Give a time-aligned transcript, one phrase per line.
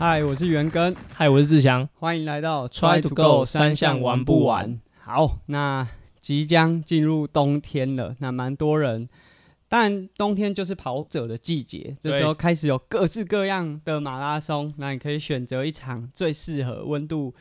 [0.00, 1.88] 嗨，我是元根，嗨，我是志祥。
[1.98, 4.80] 欢迎来到 Try to go，三项玩不完。
[5.00, 5.88] 好，那
[6.20, 9.08] 即将进入冬天了，那蛮多人，
[9.68, 17.34] 但冬天就是跑者的季节，这时候开始有各式各样的马拉松，那你可以选择一场最适合温度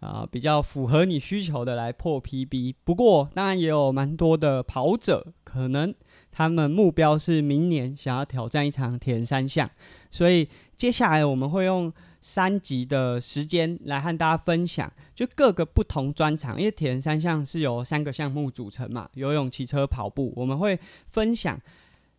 [0.00, 2.74] 啊、比较符合你需求的来破 PB。
[2.84, 5.94] 不过，当然也有蛮多的跑者，可能
[6.30, 9.70] 他们目标是明年想要挑战一场田三项，
[10.10, 10.48] 所以
[10.82, 20.76] 接下来我们会用三集的时间来和大家分享，就各个不同专长，因为铁人三项是由三个项目组成嘛，游泳、骑车、跑步，我们会
[21.06, 21.56] 分享。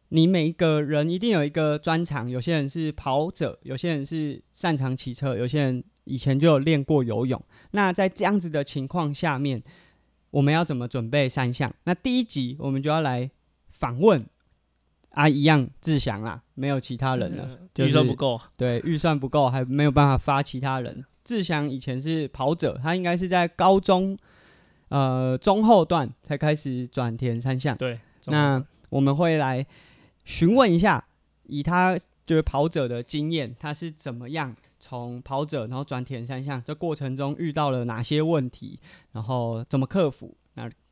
[0.07, 7.43] 你每一个人一定有一个专长，有些人是跑者，有些人是擅长骑车，有些人以前就有练过游泳。
[7.71, 9.62] 那在这样子的情况下面，
[10.32, 11.76] 我们要怎么准备三项？
[11.84, 13.30] 那第一集我们就要来
[13.71, 14.26] 访问
[15.13, 21.05] 啊，一样志祥啦，没有其他人了，就是预算不够，对，预算不够，还没有办法发其他人。
[21.24, 24.18] 志祥以前是跑者，他应该是在高中
[24.90, 27.77] 呃中后段才开始转田三项。
[27.77, 27.99] 对。
[28.26, 29.65] 那我们会来
[30.26, 31.05] 询问一下，
[31.43, 38.79] 以他就是跑者的经验，他是怎么样从跑者然后转田三项，这过程中遇到了哪些问题，
[39.12, 40.35] 然后怎么克服？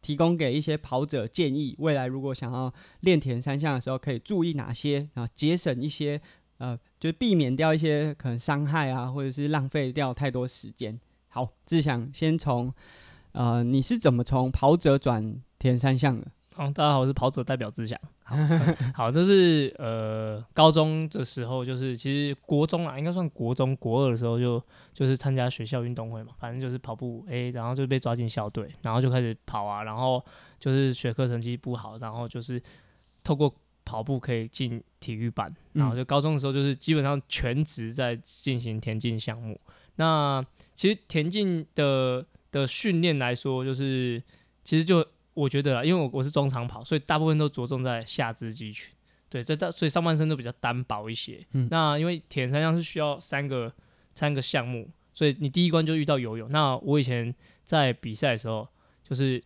[0.02, 6.20] 提供给一些跑者建议，未来如果想要练田三项的时候，可以注意哪些，啊节省一些
[6.58, 11.00] 呃，就避免掉一些可能伤害啊，或者是浪费掉太多时间。
[11.28, 12.74] 好，志祥先从
[13.32, 16.28] 呃，你是怎么从跑者转田三项的？
[16.62, 18.00] 好，大家好，我是跑者代表志祥。
[18.24, 18.36] 好，
[18.94, 30.24] 好，这是呃高中的时候，就是其实国中啊，应该算国中国二的时候就就是参加学校运动会嘛，反正就是跑步，诶、然后就被抓进校队，然后就开始跑啊，然后
[30.60, 32.62] 就是学科成绩不好，然后就是
[33.24, 33.52] 透过
[33.84, 39.60] 跑步可以进体育班，然后就高中的时候就是基本上全职在进行田径项目。
[39.96, 44.22] 那其实田径的的训练来说，就是
[44.64, 45.04] 其实就
[45.34, 48.94] 我觉得啦，因为我我是中长跑，所以大部分都着重在下肢肌群，
[49.30, 51.40] 对，这大所以上半身都比较单薄一些。
[51.54, 53.72] 嗯那因为铁人三项是需要三个
[54.14, 56.50] 三个项目，所以你第一关就遇到游泳。
[56.52, 57.34] 那我以前
[57.66, 58.68] 在比赛的时候，
[59.04, 59.42] 就是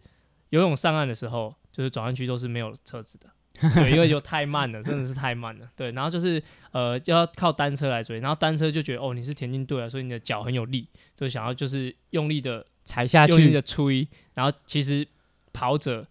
[0.50, 3.29] 游泳上岸的时候，就是转弯区都是没有车子的。
[3.73, 5.69] 对，因为就太慢了，真的是太慢了。
[5.78, 15.07] 对，然后就是呃，就要靠单车来追，然后单车就觉得哦，你是田径队啊，所以你的脚很有力，就想要就是用力的踩下去用力，的吹，然后其实
[15.55, 16.05] 跑者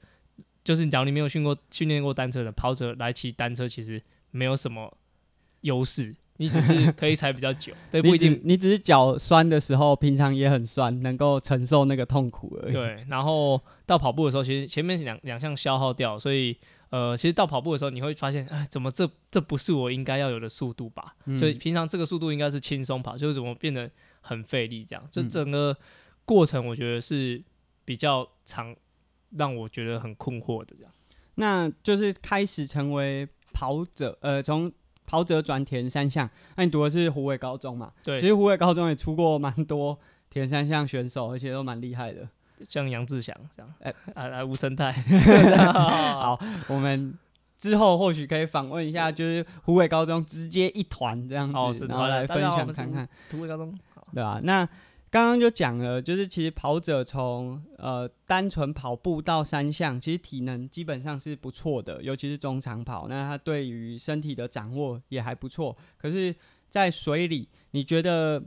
[0.65, 4.97] 就是假如你没有训过训练过单车的跑者来骑单车，其实没有什么
[5.60, 12.72] 优势，你只是可以踩比较久， 对，不一定你只是脚酸的时候，平常也很酸，能够承受那个痛苦而已。
[12.72, 13.05] 对。
[13.09, 16.56] 然后到跑步的时候，其实前面两两项消耗掉，所以
[16.91, 21.15] 呃，其实到跑步的时候，你会发现，哎，怎么这这不是我应该要有的速度吧？
[21.26, 23.91] 嗯所以平常这个速度应该是轻松跑，就是怎么变得
[24.21, 25.09] 很费力这样。
[25.11, 25.76] 这嗯整个
[26.25, 27.43] 过程我觉得是
[27.84, 28.75] 比较长，
[29.37, 30.93] 让我觉得很困惑的这样。
[31.37, 34.71] 那就是开始成为跑者，呃，从
[35.06, 36.28] 跑者转田三项。
[36.56, 37.93] 那你读的是湖北高中嘛？
[38.03, 39.99] 对，其实湖北高中也出过蛮多
[40.31, 42.28] 田三项选手，而且都蛮厉害的。
[42.69, 44.93] 像杨志祥这样，哎哎啊啊，吴生态，
[45.75, 47.19] 好，我们
[47.59, 53.06] 之后或许可以访问一下，就是湖北高中直接一团这样子，哦，然后来分享看看。
[53.33, 54.67] 湖北高中，好对啊，那
[55.15, 65.77] 刚刚就讲了，就是其实跑者从呃单纯跑步到三项，其实体能基本上是不错的，尤其是中长跑，那他对于身体的掌握也还不错。
[65.97, 66.35] 可是，
[66.69, 68.43] 在水里，你觉得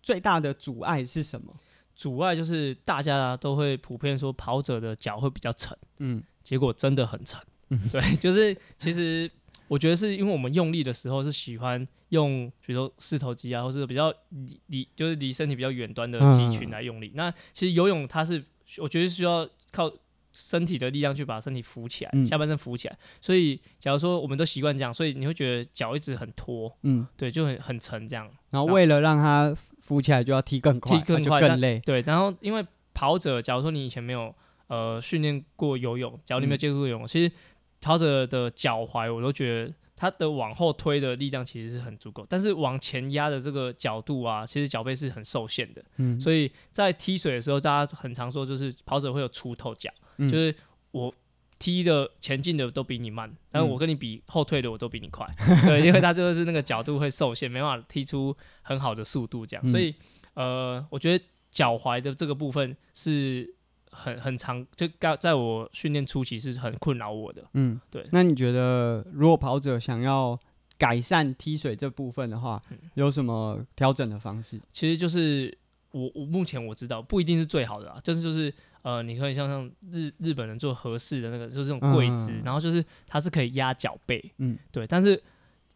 [0.00, 1.52] 最大的阻碍是什么？
[1.96, 7.40] 阻碍就是大家都会普遍说跑者的脚会比较沉，嗯结果真的很沉。
[7.70, 9.28] 嗯对，就是其实
[9.68, 17.12] 我觉得是因为我们用力的时候是喜欢用，比如说四头肌啊，或是比较离离就是离身体比较远端的肌群来用力。
[17.14, 18.42] 那其实游泳它是
[18.78, 19.92] 我觉得需要靠
[20.32, 22.98] 身体的力量去把身体扶起来，嗯下半身扶起来。
[23.20, 28.30] 所以假如说我们都习惯这样，所以你会觉得脚一直很拖，嗯，对，就很很沉这样。
[28.50, 31.80] 然后为了让它浮起来，就要踢更快，踢更快更累。
[31.84, 34.34] 对，然后因为跑者，假如说你以前没有
[34.66, 37.32] 呃训练过游泳，假如你没有嗯接触过游泳，其实
[37.80, 45.82] 跑者的脚踝我都觉得他的往后推的力量其实是很足够，但是往前压的这个角度啊，其实脚背是很受限的。
[45.96, 50.54] 嗯，所以在踢水的时候，大家很常说就是跑者会有出头脚，嗯就是
[50.90, 51.14] 我。
[51.58, 55.26] 踢的前进的都比你慢，但是嗯我跟你比后退的我都比你快，
[55.64, 59.94] 对，因为他就是那个角度会受限，没办法踢出很好的速度这样，嗯所以
[60.34, 63.55] 呃，我觉得脚踝的这个部分是
[63.96, 67.42] 很很长，就刚在我训练初期是很困扰我的。
[67.54, 70.38] 嗯，对那你觉得，如果跑者想要
[70.78, 72.60] 改善踢水这部分的话，
[72.94, 74.60] 有什么调整的方式？
[74.70, 75.56] 其实就是
[75.90, 78.52] 我我目前我知道不一定是最好的啊，就是就是
[78.82, 85.20] 呃，你可以像像日日本人做合适的那个，就是这种跪姿，然后就是它是可以压脚背，嗯，对，但是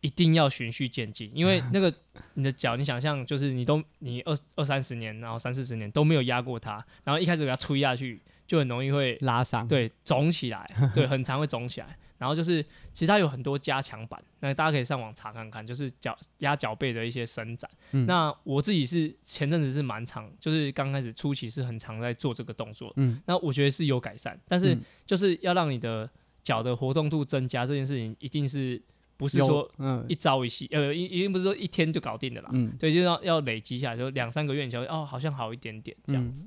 [0.00, 1.92] 一定要循序渐进，因为 那个
[2.34, 11.96] 你的脚，你想象就是你都你二二三十年，然后三四十年都没有压过它，然后一开始给它吹下去，就很容易会拉伤，对，肿起来，对，很常会肿起来。
[12.18, 12.62] 然后就是，
[12.92, 17.70] 其实它有很多加强版，那大家可以上网查看看，就是脚压脚背的一些伸展。
[18.06, 22.92] 那我自己是前阵子是蛮长，就是刚开始初期是很常在做这个动作。
[22.96, 24.76] 嗯，那我觉得是有改善，但是
[25.06, 26.10] 就是要让你的
[26.42, 28.78] 脚的活动度增加这件事情，一定是
[29.20, 32.50] 不是说嗯一朝一夕，呃，一一定不是说一天就搞定的啦。
[32.52, 36.44] 嗯，对，就要要累积下来，就两三个月你就哦，好像好一点点这样子。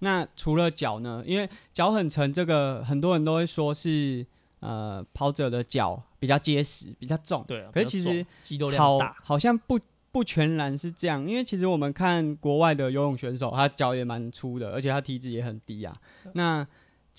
[0.00, 1.24] 那除了脚呢？
[1.26, 4.26] 因为脚很沉，这个很多人都会说是。
[4.60, 7.42] 呃，跑者的脚比较结实，比较重。
[7.48, 9.80] 对，可是其实肌肉量大，好像不
[10.12, 11.26] 不全然是这样。
[11.26, 15.96] 因为其实我们看国外的游泳选手，他脚也蛮粗的，而且他体脂也很低啊。
[16.34, 16.66] 那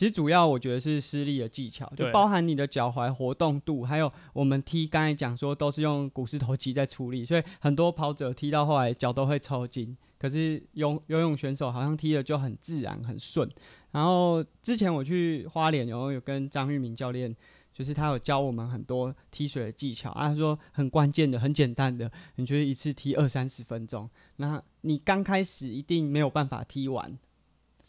[0.02, 9.96] 其实主要我觉得是施力的技巧，就包含你的脚踝活动度，还有我们踢，刚才讲说都是用股四头肌在处理，所以很多跑者踢到后来脚都会抽筋。
[10.18, 13.48] 可是游游泳选手好像踢的就很自然很顺。
[13.92, 17.36] 然后之前我去花莲，然后有跟张玉明教练，
[17.72, 20.30] 就是他有教我们很多踢水的技巧啊。
[20.30, 27.16] 他说很关键的、很简单的，你就是一次踢二三十分钟，那你刚开始一定没有办法踢完，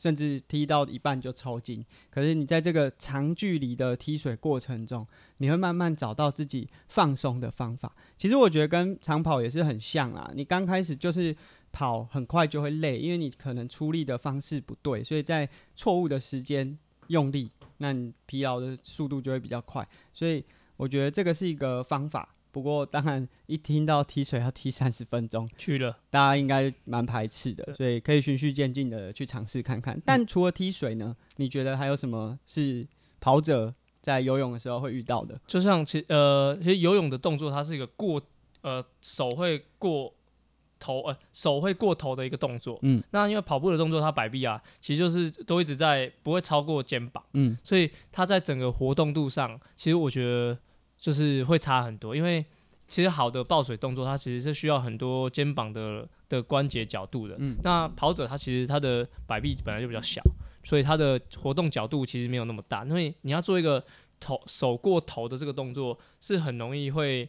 [0.03, 1.85] 甚至踢到一半就抽筋。
[2.11, 5.07] 可是你在这个长距离的踢水过程中，
[5.37, 7.95] 你会慢慢找到自己放松的方法。
[8.19, 11.37] 其实我觉得跟长跑也是很像啊，你刚开始就是。
[11.75, 19.89] 跑很快就会累，因为你可能出力的方式不对，所以在错误的时间用力，那你疲劳的速度就会比较快。
[20.13, 20.45] 所以
[20.77, 22.29] 我觉得这个是一个方法。
[22.53, 27.75] 不过当然，一听到踢水要踢三十分钟，去了，大家应该蛮排斥的。
[27.75, 30.01] 所以可以循序渐进的去尝试看看。
[30.05, 32.87] 但除了踢水呢，你觉得还有什么是
[33.19, 35.41] 跑者在游泳的时候会遇到的？
[35.47, 38.23] 就像其呃，其实游泳的动作，它是一个过
[38.61, 40.15] 呃手会过。
[40.85, 50.59] 头呃手会过头的一个动作，嗯，那因为跑步的动作，它摆臂啊，其实就是都一直在不会超过肩膀，嗯，所以它在整个活动度上，其实我觉得
[51.03, 52.15] 就是会差很多。
[52.15, 52.45] 因为
[52.87, 60.23] 其实好的抱水动作，它其实是需要很多肩膀的的关节角度的，嗯，那跑者他其实他的摆臂本来就比较小，
[60.63, 62.85] 所以他的活动角度其实没有那么大。
[62.85, 63.85] 因为你要做一个
[64.21, 67.29] 头手过头的这个动作，是很容易会。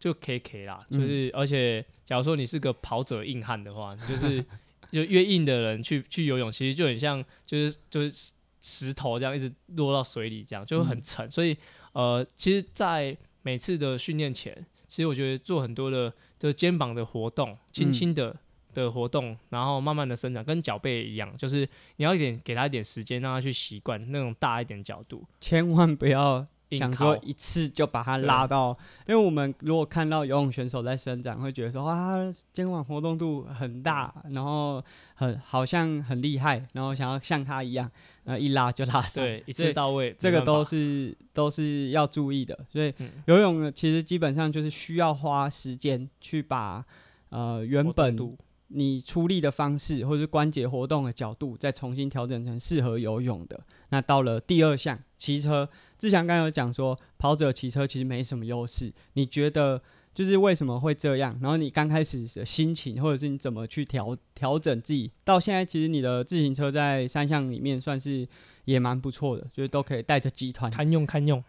[0.00, 4.40] 就 K K 啦，就是而且，假如说你是个跑者硬汉的话，就是
[4.92, 11.30] 就越硬的人去去游泳，其实就很像就是就是石头这样一直落到水里这样，就会很沉。
[11.30, 11.56] 所以
[11.92, 14.54] 呃，其实，在每次的训练前，
[14.86, 18.36] 其实我觉得做很多的就肩膀的活动，轻轻的
[18.74, 26.46] 的活动，然后慢慢的伸展，跟脚背一样，就是你要一点给他一点时间，让他去习惯那种大一点角度，千万不要。
[26.72, 28.76] 想说一次就把它拉到，
[29.06, 32.18] 因为我们如果看到游泳选手在伸展，会觉得说哇，
[32.52, 34.84] 肩膀活动度很大，然后
[35.14, 37.90] 很好像很厉害，然后想要像他一样，
[38.28, 42.58] 呃，一拉就拉上，对，一次到位，这个都是都是要注意的。
[42.70, 42.94] 所以
[43.24, 46.84] 游泳呢，其实基本上就是需要花时间去把
[47.30, 48.36] 呃原本。
[48.70, 53.58] 你出力的方式，或者是关节活动的角度，再重新调整成适合游泳的。
[53.88, 55.66] 那到了第二项，骑车，
[55.96, 58.92] 志强刚刚有讲说，跑者骑车其实没什么优势。
[59.14, 59.80] 你觉得
[60.18, 61.38] 就是为什么会这样？
[61.40, 65.12] 然后你刚开始的心情，或者是你怎么去调调整自己？
[65.22, 68.26] 到现在，其实你的自行车在三项里面算是
[68.64, 71.40] 也蛮不错的，就是都可以带着集团堪用堪用。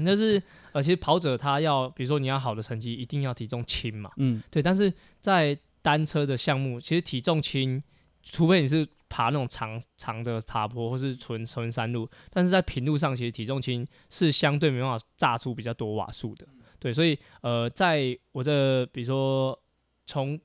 [0.00, 4.10] 那是呃，其实跑者他要，比如说你要好的成绩，一定要体重轻嘛。
[4.16, 4.60] 嗯，对。
[4.60, 7.80] 但是在单车的项目其实体重轻，
[8.24, 16.44] 除非你是爬那种长长的爬坡或是纯纯山路，但是在平路上其实体重轻是相对没办法炸出比较多瓦数的。
[16.78, 19.58] 对，所以呃，在我的比如说
[20.06, 20.38] 从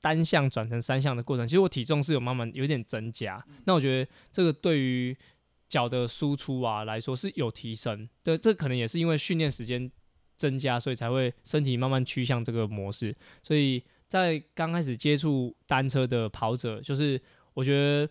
[0.00, 3.44] 单项转成三项的过程，其实我体重是有慢慢有点增加。
[3.64, 5.16] 那我觉得这个对于
[5.68, 8.08] 脚的输出啊来说是有提升。
[8.22, 9.90] 对，这可能也是因为训练时间
[10.36, 13.16] 增加，所以才会身体慢慢趋向这个模式。
[13.42, 17.20] 所以在刚开始接触单车的跑者，就是
[17.54, 18.08] 我觉得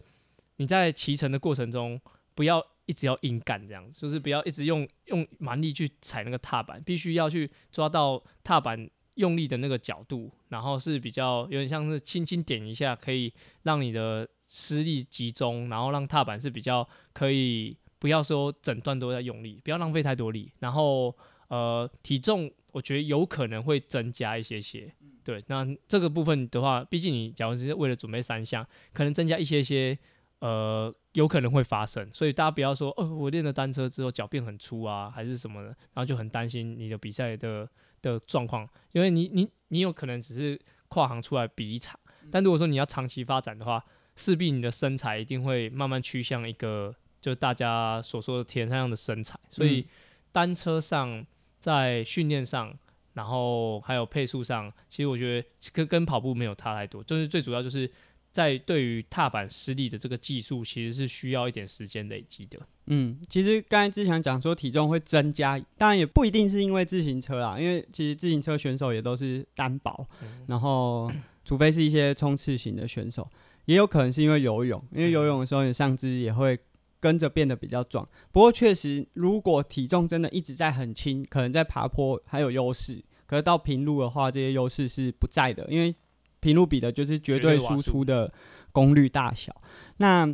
[0.58, 2.00] 你在骑乘的过程中，
[2.34, 13.32] 不要一直要硬干这样子，就是不要一直用用蛮力去踩那个踏板，必须要去抓到踏板用力的那个角度，然后是比较有点像是轻轻点一下，可以
[13.62, 21.16] 让你的施力集中，然后让踏板是比较可以不要说整段都在用力，不要浪费太多力，然后
[21.50, 24.92] 呃体重我觉得有可能会增加一些些。
[25.24, 29.96] 对，那这个部分的话，毕竟你假如是为了准备三项，可能增加一些些，
[30.40, 32.10] 呃，有可能会发生。
[32.14, 37.68] 所以大家不要说，哦，我练了单车之后脚变很粗啊，还是什么的，然后就很担心你的比赛的
[38.02, 42.00] 的状况，因为你你你有可能只是跨行出来比一场，
[42.32, 43.84] 但如果说你要长期发展的话，
[44.16, 49.40] 势必你的身材一定会慢慢趋向一个，就大家所说的田三样的身材。
[49.50, 49.88] 所以
[50.32, 51.26] 单车上
[51.60, 52.78] 在训练上。
[53.14, 57.92] 然后还有配速上，其实我觉得跟跟跑步没有差太多，就是最主要就是
[58.32, 62.60] 在对于踏板施力的这个技术，其实是需要一点时间累积的。
[62.88, 70.08] 嗯，其实刚才志强讲说体重会增加，当然也不一定是因为自行车啦，因为其实自行车选手也都是单薄，
[70.48, 71.12] 然后
[71.46, 73.30] 除非是一些冲刺型的选手，
[73.66, 76.58] 也有可能是因为游泳，因为游泳的时候你上肢也会。
[77.02, 85.96] 跟着变得比较壮，不过确实，如果体重真的一直在很轻，可能在爬坡还有优势，可是到平路的话，这些优势是不在的，因为
[86.40, 88.32] 平路比的就是绝对输出的
[88.72, 89.54] 功率大小。
[89.98, 90.26] 那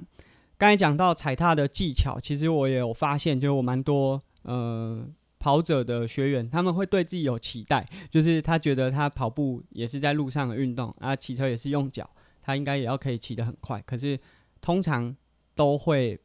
[0.57, 5.07] 刚才讲到踩踏的技巧，其实我也有发现，就是我蛮多呃
[5.39, 12.09] 跑者的学员，他们会对自己有期待，就是他觉得他跑步也是在路上的运动，啊，骑车也是用脚，
[12.41, 14.19] 他应该也要可以骑得很快，可是
[14.62, 15.15] 通常
[15.53, 16.19] 都会。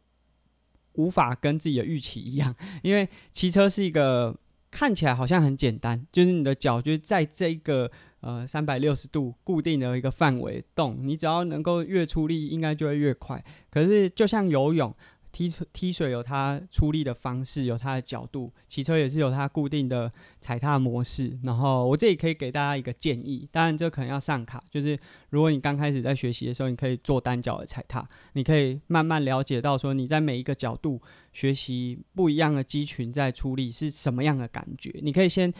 [0.94, 4.36] 无法跟自己的预期一样，因为骑车是一个
[4.70, 13.44] 看起来好像很简单，就是你的脚就是在这个呃三百六十度固定的一个范围动，你只要能够越出力，应该就会越快。
[13.70, 14.94] 可是就像游泳。
[15.32, 21.38] 踢踢水有它出力的方式，有它的角度；骑车也是有它固定的踩踏模式。
[21.44, 24.98] 然后我这里可以给大家一个建议，当然这可能要上卡，就是
[25.30, 31.00] 如果你刚开始在学习的时候，你可以做单脚的踩踏，你可以慢慢了解到说你在每一个角度
[31.32, 34.98] 学习不一样的肌群在出力是什么样的感觉。
[35.02, 35.52] 你可以先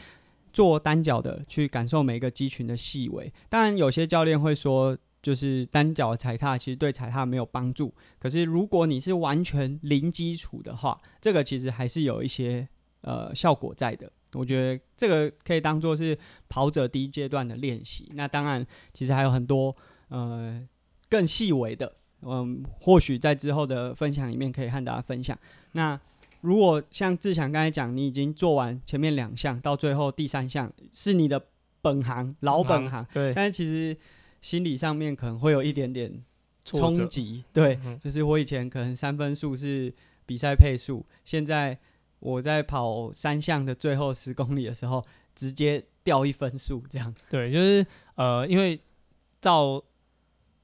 [0.52, 3.32] 做单脚的去感受每一个肌群的细微。
[3.48, 4.98] 当然有些教练会说。
[5.22, 7.94] 就是单脚踩踏，其实对踩踏没有帮助。
[8.18, 12.66] 可是如果你是完全零基础的话，这个其实还是有一些
[13.02, 14.10] 呃效果在的。
[14.32, 16.16] 我觉得这个可以当做是
[16.48, 18.10] 跑者第一阶段的练习。
[18.14, 19.76] 那当然，其实还有很多
[20.08, 20.66] 呃
[21.10, 25.38] 更细微的，嗯，或许在之后的分享里面可以和大家分享。
[25.72, 26.00] 那
[26.40, 31.44] 如果像志强刚才讲，你已经做完前面两项，到最后第三项是你的
[31.82, 33.94] 本行老本行，对，但是其实。
[34.40, 36.22] 心理上面可能会有一点点
[36.64, 39.92] 冲击，对，就是我以前可能三分数是
[40.26, 41.78] 比赛配速，现在
[42.18, 45.02] 我在跑三项的最后十公里的时候，
[45.34, 47.14] 直接掉一分数，这样。
[47.30, 48.80] 对，就是呃，因为
[49.40, 49.82] 到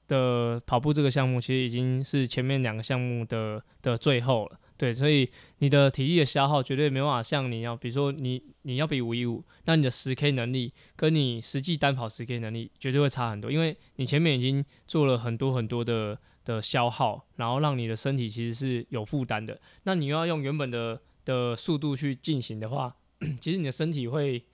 [0.06, 4.60] 的跑步这个项目，其实已经是前面两个项目的的最后了。
[4.78, 5.28] 对，所以
[5.58, 19.58] 你的体力的消耗绝对没办法像你要，比如说你你要比五一五，那你的十 K 能力跟你实际单跑十 K 能力绝对会差很多，因为你前面已经做了很多很多的的消耗，然后让你的身体其实是有负担的。
[19.84, 22.94] 那你又要用原本的的速度去进行的话，
[23.40, 24.44] 其实你的身体会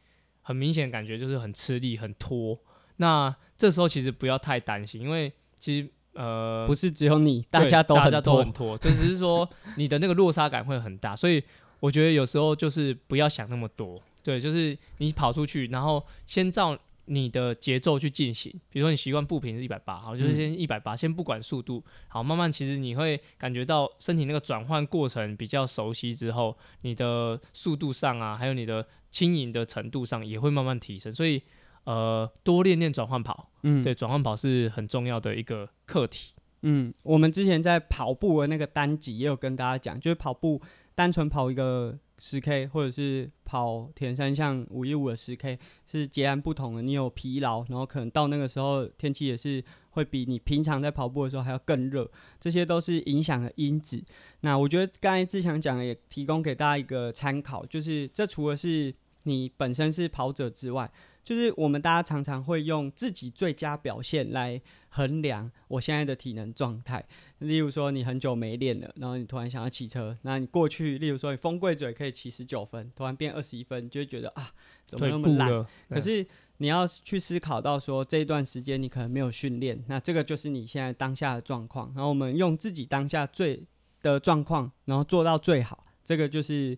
[0.43, 2.57] 很明显感觉就是很吃力、很拖。
[2.99, 5.91] 那这时候其实不要太担心，因为其实。
[6.14, 11.42] 呃，不是只有你，大家都很拖，就只是说 你的那个落差感会很大，所以
[11.81, 31.42] 我觉得有时候就是不要想那么多，对，就是你跑出去，然后先照你的节奏去进行，比如说你习惯步频是一百八，好，就是先一百八，先不管速度，好，慢慢其实你会感觉到身体那个转换过程比较熟悉之后，你的速度上啊，还有你的轻盈的程度上也会慢慢提升，所以。
[31.85, 36.33] 呃，多练练转换跑，嗯，对，转换跑是很重要的一个课题。
[36.62, 40.62] 嗯，我们之前在跑步的那个单集也有跟大家讲，就是跑步
[40.95, 46.83] 单纯跑一个十 K，或者是跑田三项五一五的十 K，是截然不同的。
[46.83, 52.09] 你有疲劳，然后可能到那个时候天气也是会比你平常在跑步的时候还要更热，
[52.39, 54.01] 这些都是影响的因子。
[54.43, 60.89] 那我觉得刚才志强讲的也提供给大家一个参考，就是这除了是你本身是跑者之外。
[61.25, 67.07] 就是我们大家常常会用自己最佳表现来衡量我现在的体能状态。
[67.38, 74.50] 例如说，你很久没练了，然后你突然想要骑车，那你过去，例如说你风柜嘴可以骑十九分，突然变二十一分，就会觉得啊，
[74.87, 75.67] 怎么那么烂？
[75.88, 76.26] 可是
[76.57, 81.93] 你要去思考到说，这一段时间你可能没有训练，那这个就是你现在当下的状况。
[81.95, 83.64] 然后我们用自己当下最
[84.02, 86.76] 的状况，然后做到最好，这个就是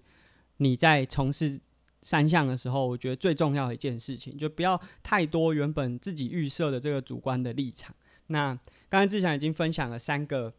[0.59, 1.61] 你在从事。
[2.05, 7.97] 三项的时候，我觉得最重要的一件事情，就不要太多原本自己预设的这个主观的立场。
[8.27, 8.55] 那
[8.91, 10.53] 刚才志强已经分享了三个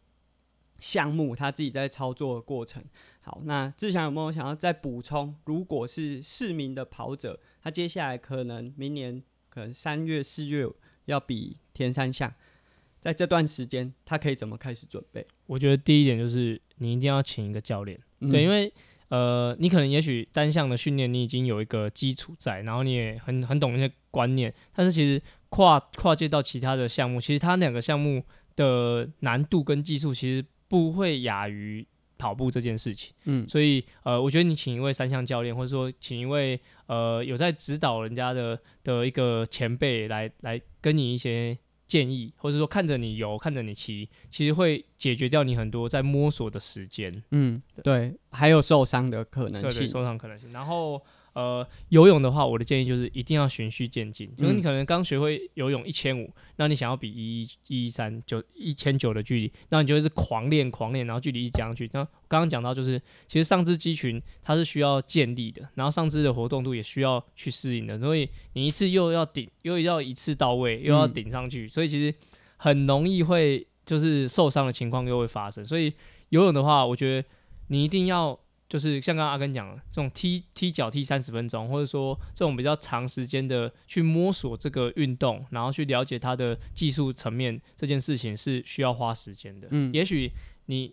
[0.80, 2.82] 项目他自己在操作的过程。
[3.20, 5.36] 好，那志祥有没有想要再补充？
[5.44, 10.66] 如果是市民的跑者，他接下来可能明年可能三月四月
[11.04, 12.34] 要比田三项，
[13.00, 15.24] 在这段时间他可以怎么开始准备？
[15.46, 18.72] 我觉得第一点就是你一定要请一个教练，对，因为
[19.08, 31.86] 呃，你可能也许单项的训练你已经有一个基础在，然后你也很很懂一些观念，但是其实跨跨界到其他的项目，其实它两个项目的难度跟技术其实不会亚于。
[32.18, 41.54] 跑步这件事情，嗯，所以呃，我觉得你请一位三项教练，或者说请一位呃有在指导人家的的一个前辈来来跟你一些
[41.86, 47.22] 建议，或者说看着你游，看着你骑，其实会解决掉你很多在摸索的时间。
[47.30, 51.00] 嗯，对，还有受伤的可能性，受伤可能性，然后。
[51.36, 54.34] 呃，游泳的话，我的建议就是一定要循序渐进。
[54.34, 61.90] 就是你可能刚学会游泳一千五，那你想要比一一一三九一千九的距离，那你就是狂练狂练，然后距离一加上去。
[61.92, 67.98] 那刚刚讲到就是，其实上肢肌群它是需要建立的，然后上肢的活动度也需要去适应的。
[67.98, 72.16] 所以你一次又要顶，又要一次到位，又要顶上去，所以其实
[72.56, 75.62] 很容易会就是受伤的情况又会发生。
[75.62, 75.92] 所以
[76.30, 77.28] 游泳的话，我觉得
[77.66, 78.40] 你一定要。
[78.68, 89.68] 就是像刚刚阿根讲的，这种踢踢脚踢三十分钟，或者说这种比较长时间的去摸索这个运动，然后去了解它的技术层面，这件事情是需要花时间的。
[89.70, 90.32] 嗯，也许
[90.66, 90.92] 你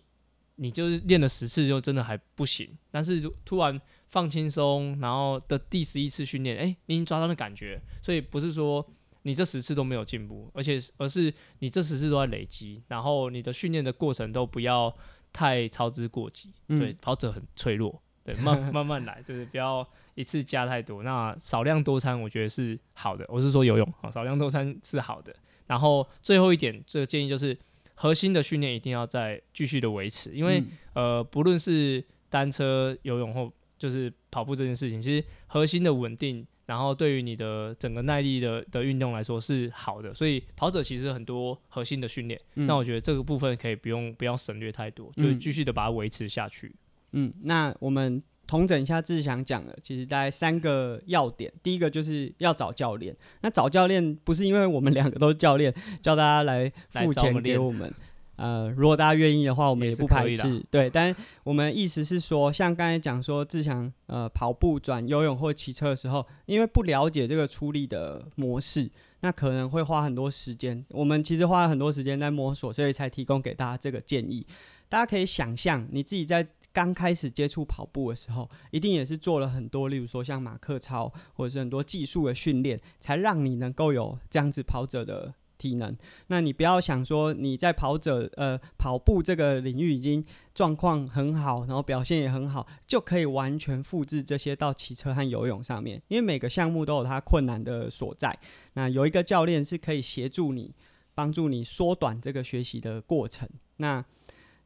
[0.54, 8.86] 你就是练了十次就真的还不行，但是突然放轻松，然后的第十一次训练，哎，你已经抓到那感觉，所以不是说
[9.22, 14.96] 你这十次都没有进步，而且而是你这十次都在累积，然后你的训练的过程都不要。
[15.34, 21.02] 太操之过急，对跑者很脆弱，对慢 慢慢来，就是不要一次加太多。
[21.02, 23.26] 那少量多餐，我觉得是好的。
[23.28, 25.34] 我是说游泳啊，少量多餐是好的。
[25.66, 27.58] 然后最后一点，这个建议就是
[27.96, 30.62] 核心的训练一定要再继续的维持，因为
[30.92, 36.46] 呃，不论是单车、游泳或就是跑步这件事情，其实核心的稳定。
[36.66, 46.74] 然后对于你的整个耐力的的运动来说是好的，所以跑者其实很多核心的训练，那我觉得这个部分可以不用不要省略太多，就继续的把它维持下去。
[47.12, 53.16] 嗯，那我们统整一下志祥讲的，其实大概三个要点，第一个就是要找教练。
[53.42, 55.72] 那找教练不是因为我们两个都是教练，
[56.02, 57.92] 叫大家来付钱给我们。
[58.36, 60.60] 呃，如果大家愿意的话，我们也不排斥。
[60.70, 70.84] 对，但我们意思是说，像刚才讲说，志强呃跑步转游泳或骑车的时候，因为不了解这个出力的模式，那可能会花很多时间。
[70.90, 74.44] 我们其实花了很多时间在摸索，所以才提供给大家这个建议。
[74.88, 85.34] 大家可以想象，你自己在刚开始接触跑步的时候，一定也是做了很多，例如说像马克操，或者是很多技术的训练，才让你能够有这样子跑者的。
[85.64, 85.96] 体能，
[86.26, 90.22] 那你不要想说你在跑者呃跑步这个领域已经
[90.54, 96.00] 状况很好，然后表现也很好，就可以完全复制这些到骑车和游泳上面。
[96.08, 98.38] 因为每个项目都有它困难的所在。
[98.74, 100.74] 那有一个教练是可以协助你，
[101.14, 103.48] 帮助你缩短这个学习的过程。
[103.78, 104.04] 那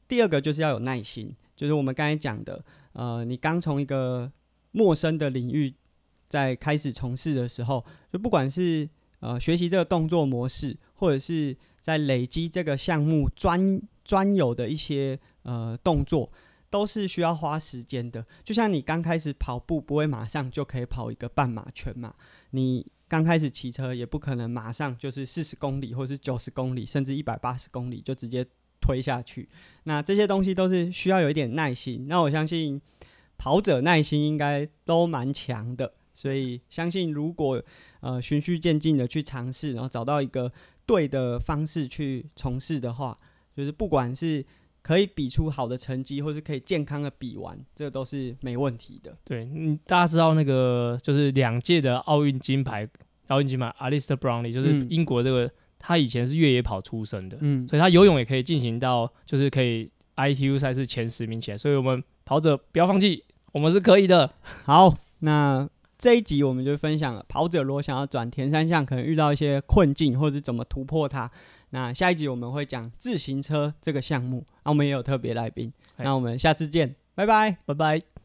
[0.08, 4.32] 第二个就是要有耐心，就是我们刚才讲的，呃，你刚从一个
[4.72, 5.74] 陌生的领域
[6.28, 8.88] 在开始从事的时候，就不管是
[9.20, 16.31] 呃，学习这个动作模式，或者是在累积这个项目专专有的一些呃动作，
[16.70, 18.24] 都是需要花时间的。
[18.44, 22.11] 就像你刚开始跑步，不会马上就可以跑一个半马全马；
[22.50, 28.46] 你刚开始骑车，也不可能马上就是四十公里，或是九十公里，甚至一百八十公里就直接
[28.81, 29.48] 推下去。
[29.83, 32.07] 那这些东西都是需要有一点耐心。
[32.07, 32.81] 那我相信
[33.37, 35.94] 跑者耐心应该都蛮强的。
[36.18, 37.62] 所以，相信如果
[38.00, 40.50] 呃循序渐进的去尝试，然后找到一个
[40.85, 43.16] 对的方式去从事的话，
[43.57, 44.44] 就是不管是
[44.83, 49.16] 可以比出好的成绩，或是可以健康的比完，这个都是没问题的。
[49.22, 52.88] 对，嗯，大家知道那个就是两届的奥运金牌，
[53.28, 64.28] 奥运金牌 Alistair Brownlee 就是英国这个，他以前是越野跑出身的，嗯，所以他游泳也可以进行到就是可以 ITU 赛事前十名起来，所以我们跑者不要放弃，我们是可以的。
[64.64, 65.68] 好，那。
[65.98, 71.28] 这一集我们就分享了跑者如果想要转田三项，可能遇到一些困境，或者是怎么突破它。
[71.70, 75.72] 那下一集我们会讲自行车这个项目，那我们也有特别来宾。
[75.96, 78.18] 那我们下次见，拜拜，拜拜。